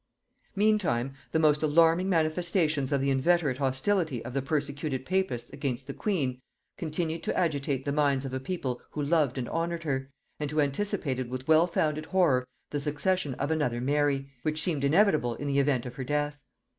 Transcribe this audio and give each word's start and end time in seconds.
Meantime, 0.55 1.13
the 1.31 1.37
most 1.37 1.61
alarming 1.61 2.09
manifestations 2.09 2.91
of 2.91 3.01
the 3.01 3.11
inveterate 3.11 3.59
hostility 3.59 4.25
of 4.25 4.33
the 4.33 4.41
persecuted 4.41 5.05
papists 5.05 5.51
against 5.51 5.85
the 5.85 5.93
queen, 5.93 6.41
continued 6.75 7.21
to 7.21 7.37
agitate 7.37 7.85
the 7.85 7.91
minds 7.91 8.25
of 8.25 8.33
a 8.33 8.39
people 8.39 8.81
who 8.89 9.01
loved 9.03 9.37
and 9.37 9.47
honored 9.49 9.83
her; 9.83 10.09
and 10.39 10.49
who 10.49 10.59
anticipated 10.59 11.29
with 11.29 11.47
well 11.47 11.67
founded 11.67 12.07
horror 12.07 12.47
the 12.71 12.79
succession 12.79 13.35
of 13.35 13.51
another 13.51 13.79
Mary, 13.79 14.27
which 14.41 14.59
seemed 14.59 14.83
inevitable 14.83 15.35
in 15.35 15.45
the 15.47 15.59
event 15.59 15.85
of 15.85 15.93
her 15.93 16.03
death. 16.03 16.39